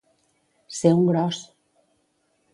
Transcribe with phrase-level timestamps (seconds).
[0.77, 1.43] Ser un gros.